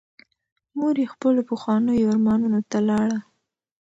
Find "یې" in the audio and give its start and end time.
1.01-1.11